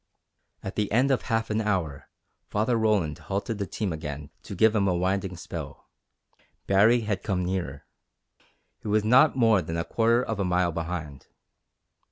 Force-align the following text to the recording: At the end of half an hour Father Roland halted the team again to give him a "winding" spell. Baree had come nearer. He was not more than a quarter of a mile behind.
At 0.63 0.77
the 0.77 0.91
end 0.91 1.11
of 1.11 1.21
half 1.21 1.51
an 1.51 1.61
hour 1.61 2.09
Father 2.49 2.75
Roland 2.75 3.19
halted 3.19 3.59
the 3.59 3.67
team 3.67 3.93
again 3.93 4.31
to 4.41 4.55
give 4.55 4.75
him 4.75 4.87
a 4.87 4.95
"winding" 4.95 5.37
spell. 5.37 5.91
Baree 6.65 7.01
had 7.01 7.21
come 7.21 7.45
nearer. 7.45 7.85
He 8.79 8.87
was 8.87 9.03
not 9.03 9.35
more 9.35 9.61
than 9.61 9.77
a 9.77 9.83
quarter 9.85 10.23
of 10.23 10.39
a 10.39 10.43
mile 10.43 10.71
behind. 10.71 11.27